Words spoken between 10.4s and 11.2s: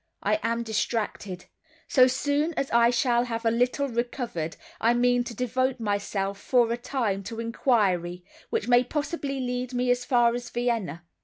Vienna.